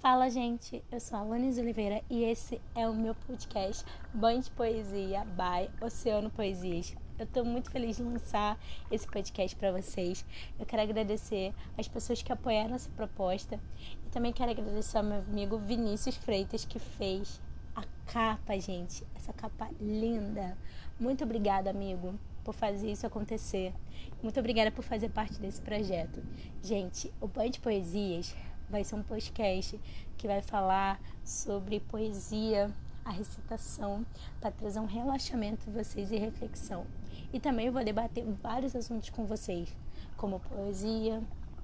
[0.00, 0.82] Fala, gente.
[0.90, 3.84] Eu sou a Alanis Oliveira e esse é o meu podcast
[4.14, 6.96] Banho de Poesia by Oceano Poesias.
[7.18, 8.58] Eu estou muito feliz de lançar
[8.90, 10.24] esse podcast para vocês.
[10.58, 13.60] Eu quero agradecer as pessoas que apoiaram essa proposta
[14.06, 17.38] e também quero agradecer ao meu amigo Vinícius Freitas que fez
[17.76, 19.06] a capa, gente.
[19.14, 20.56] Essa capa linda.
[20.98, 23.74] Muito obrigada, amigo, por fazer isso acontecer.
[24.22, 26.22] Muito obrigada por fazer parte desse projeto.
[26.62, 28.34] Gente, o Banho de Poesias
[28.70, 29.78] vai ser um podcast
[30.16, 32.70] que vai falar sobre poesia,
[33.04, 34.06] a recitação,
[34.40, 36.86] para trazer um relaxamento em vocês e reflexão.
[37.32, 39.76] E também vou debater vários assuntos com vocês,
[40.16, 41.20] como poesia,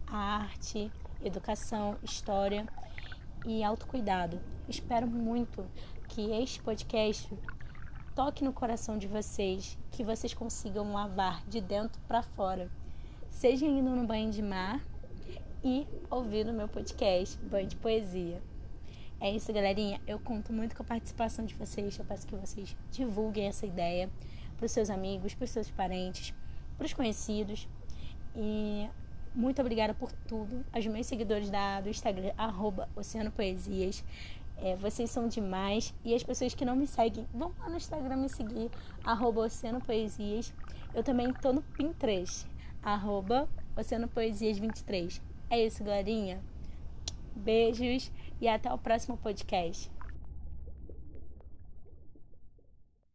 [0.07, 0.91] arte,
[1.23, 2.67] educação, história
[3.47, 4.41] e autocuidado.
[4.69, 5.65] Espero muito
[6.09, 7.33] que este podcast
[8.17, 12.71] toque no coração de vocês, que vocês consigam lavar de dentro para fora,
[13.31, 14.81] seja indo no banho de mar
[15.67, 18.41] e ouvir no meu podcast Banho de Poesia.
[19.21, 20.01] É isso, galerinha.
[20.07, 21.99] Eu conto muito com a participação de vocês.
[21.99, 24.09] Eu peço que vocês divulguem essa ideia
[24.57, 26.33] para os seus amigos, para os seus parentes,
[26.77, 27.67] para os conhecidos.
[28.37, 28.89] E
[29.35, 30.65] muito obrigada por tudo.
[30.73, 34.05] Aos meus seguidores da, do Instagram, arroba Oceano Poesias.
[34.59, 35.93] É, vocês são demais.
[36.05, 38.71] E as pessoas que não me seguem, vão lá no Instagram me seguir,
[39.03, 40.55] arroba Oceano Poesias.
[40.95, 42.47] Eu também estou no Pinterest,
[42.85, 45.21] arroba Oceano Poesias 23.
[45.49, 46.41] É isso, Glorinha.
[47.35, 49.91] Beijos e até o próximo podcast.